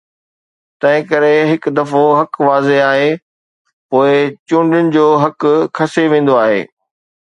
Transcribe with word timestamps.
تنهن 0.83 1.03
ڪري، 1.09 1.29
هڪ 1.49 1.73
دفعو 1.79 2.01
حق 2.19 2.33
واضح 2.47 2.79
آهي، 2.87 3.05
پوء 3.91 4.09
چونڊڻ 4.51 4.91
جو 4.97 5.07
حق 5.27 5.47
کسي 5.81 6.09
ويندو 6.15 6.39
آهي. 6.47 6.61